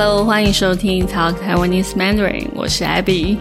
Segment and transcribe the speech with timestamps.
[0.00, 3.36] Hello，欢迎收听 Talk Taiwanese Mandarin，我是 Abby。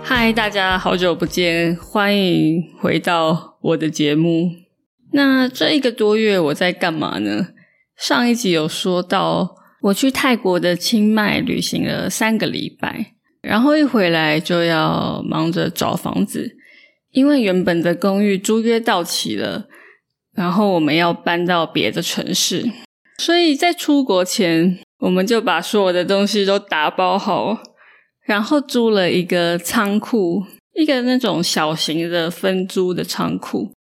[0.00, 4.52] 嗨，大家好久不见，欢迎回到我的节目。
[5.14, 7.48] 那这一个多月我在干嘛呢？
[7.96, 16.52] 上一集有说到，我去泰国的清迈旅行了三个礼拜，然后一回来就要忙着找房子，
[17.10, 19.66] 因为原本的公寓租约到期了，
[20.40, 22.66] 然后我们要搬到别的城市，
[23.18, 27.62] 所以在出国前，我们就把所有的东西都打包好，
[28.24, 33.74] 然后租了一个仓库，一个那种小型的分租的仓库，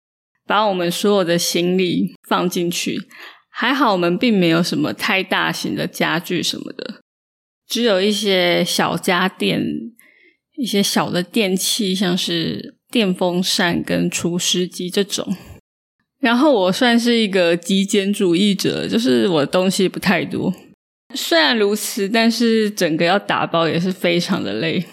[0.47, 3.03] 把我们所有的行李放进去。
[3.51, 7.01] 还好我们并没有什么太大型的家具什么的，
[7.67, 9.61] 只有一些小家电、
[10.55, 15.37] 一些小的电器，像是电风扇跟除湿机这种。
[16.19, 20.53] 然后我算是一个极简主义者，就是我的东西不太多。
[21.13, 24.85] 虽然如此，但是整个要打包也是非常的累。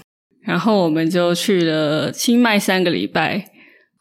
[0.43, 3.51] 然后我们就去了清迈三个礼拜，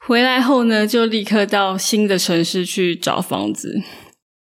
[0.05, 3.81] 回来后呢，就立刻到新的城市去找房子。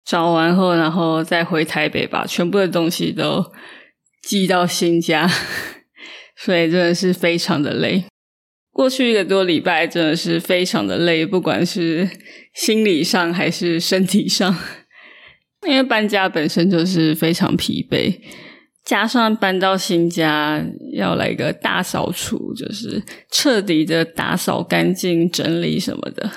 [0.05, 3.45] 找完后，然后再回台北，把全部的东西都
[4.23, 5.29] 寄到新家，
[6.39, 8.05] 所以真的是非常的累。
[8.73, 12.09] 过去一个多礼拜，真的是非常的累，不管是
[12.55, 14.57] 心理上还是身体上，
[15.67, 18.21] 因为搬家本身就是非常疲惫，
[18.85, 23.03] 加上搬到新家要来个大扫除，就是
[23.33, 26.31] 彻底的打扫干净、整理什么的。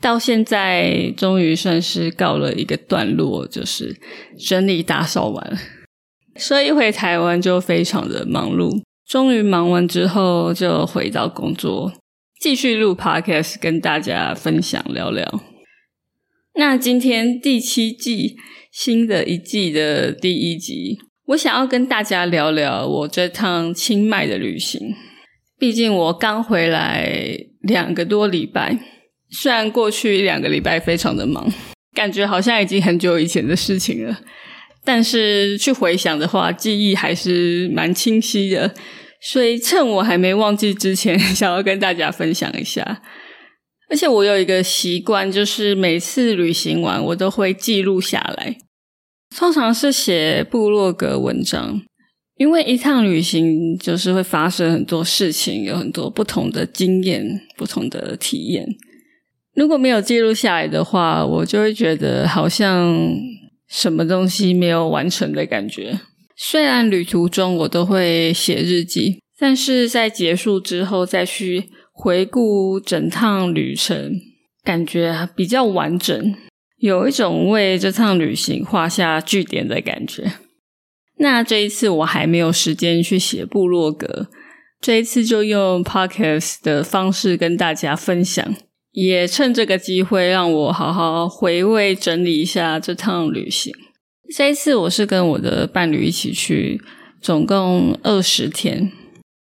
[0.00, 3.94] 到现在终于算是告了一个段落，就是
[4.36, 5.58] 整理打扫完，
[6.36, 8.82] 所以回台湾就非常的忙碌。
[9.12, 11.92] 终于忙完之后，就回到工作，
[12.40, 15.42] 继续录 podcast 跟大家分享聊聊。
[16.54, 18.36] 那今天第七季
[18.72, 24.94] 新的一季的第一集，我想要跟大家聊聊我这趟清迈的旅行。
[25.58, 28.78] 毕竟我刚回来两个多礼拜。
[29.28, 31.46] 虽然过去一两个礼拜非常的忙，
[31.92, 34.18] 感觉好像已经很久以前的事情了，
[34.82, 38.74] 但是去回想的话，记忆还是蛮清晰的。
[39.24, 43.02] 所以趁我还没忘记之前， 想要跟大家分享一下。
[43.88, 48.56] 而且我有一个习惯，就是每次旅行完，我都会记录下来，
[49.36, 51.82] 通常是写部落格文章。
[52.36, 57.22] 因为一趟旅行就是会发生很多事情，有很多不同的经验、
[57.56, 58.66] 不同的体验。
[59.54, 62.98] 如果没有记录下来的话，我就会觉得好像
[63.68, 66.00] 什么东西没有完成的感觉。
[66.36, 74.14] 虽然旅途中我都会写日记，但是在结束之后再去回顾整趟旅程，
[74.64, 76.34] 感觉比较完整，
[76.78, 80.32] 有一种为这趟旅行画下句点的感觉。
[81.18, 84.28] 那这一次我还没有时间去写部落格，
[84.80, 88.54] 这一次就用 podcast 的方式跟大家分享。
[88.90, 93.72] 也趁这个机会，让我好好回味整理一下这趟旅行。
[94.34, 96.80] 这一次我是跟我的伴侣一起去，
[97.20, 98.90] 总共二十天，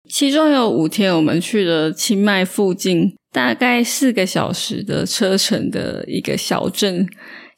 [0.08, 7.08] 其中有五天我们去了清迈附近大概四个小时的车程的一个小镇，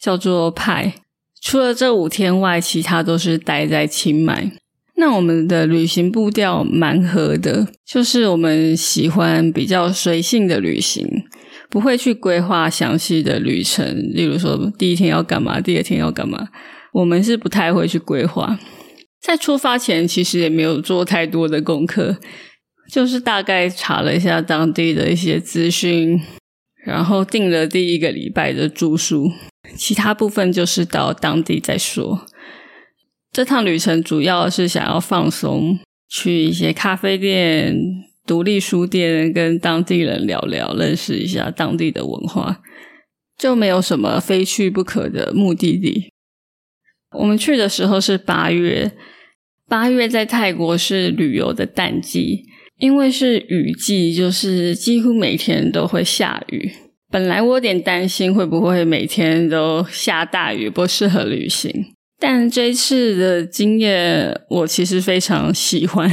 [0.00, 0.94] 叫做派。
[1.40, 4.50] 除了这五天外，其他都是待在清迈。
[4.96, 11.06] 那我们的旅行步调蛮合的，就是我们喜欢比较随性的旅行。
[11.70, 13.84] 不会去规划详细的旅程，
[14.14, 16.48] 例如说第一天要干嘛，第二天要干嘛，
[16.92, 18.58] 我们是不太会去规划。
[19.20, 22.18] 在出发前，其实也没有做太多的功课，
[22.90, 26.20] 就是大概查了一下当地的一些资讯，
[26.84, 29.30] 然后定了第一个礼拜的住宿，
[29.76, 32.26] 其他部分就是到当地再说。
[33.32, 35.78] 这趟旅程主要是想要放松，
[36.08, 38.04] 去一些咖啡店。
[38.26, 42.60] 独立书店跟当地人聊聊，认识一下当地的文化，
[43.38, 46.12] 就没有什么非去不可的目的地。
[47.16, 48.92] 我们去的时候是八月，
[49.68, 52.44] 八月在泰国是旅游的淡季，
[52.78, 56.72] 因为是雨季，就是几乎每天都会下雨。
[57.10, 61.72] 本来我有点担心会不会每天都下大雨，不适合旅行。
[62.20, 66.10] 但这次的经验，我其实非常喜欢。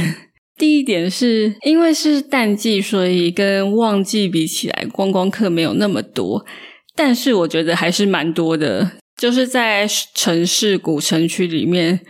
[0.56, 6.46] 第一点是因为是淡季，所以跟旺季比起来，观光客没有那么多。
[6.94, 12.00] 但是我觉得还是蛮多的，就是在城市古城区里面，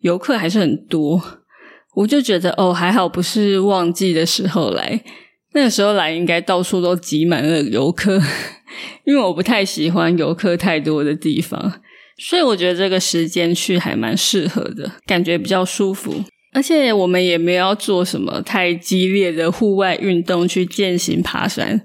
[0.00, 1.22] 游客还是很多。
[1.94, 5.00] 我就觉得哦，还好不是旺季的时候来，
[5.54, 8.20] 那个时候来应该到处都挤满了游客，
[9.04, 11.80] 因为我不太喜欢游客太多的地方，
[12.18, 16.22] 所以我觉得这个时间去还蛮适合的，感觉比较舒服。
[16.52, 21.80] 而且我们也没有做什么太激烈的户外运动，去践行爬山，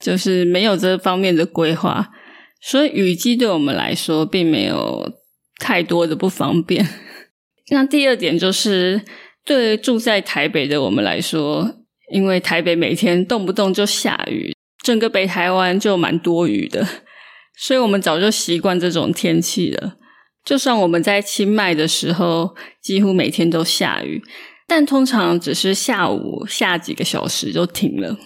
[0.00, 2.08] 就是没有这方面的规划，
[2.68, 5.12] 所以雨季对我们来说并没有
[5.60, 6.84] 太多的不方便。
[7.70, 9.02] 那第二点就是，
[9.44, 11.76] 对住在台北的我们来说，
[12.12, 14.52] 因为台北每天动不动就下雨，
[14.82, 16.84] 整个北台湾就蛮多雨的，
[17.56, 19.98] 所以我们早就习惯这种天气了。
[20.44, 24.20] 就算我们在清迈的时候，几乎每天都下雨，
[24.66, 28.18] 但通常只是下午下几个小时就停了。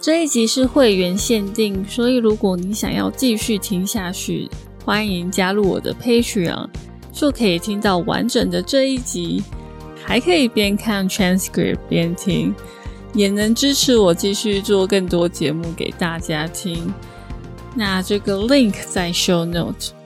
[0.00, 4.48] 这一集是会员限定，所以如果你想要继续听下去，
[4.84, 6.68] 欢迎加入我的 Patreon，
[7.12, 9.42] 就可以听到完整的这一集，
[10.04, 12.54] 还可以边看 transcript 边听，
[13.12, 16.94] 也能支持我继续做更多节目给大家听。
[17.74, 19.97] 那这个 link 在 show note。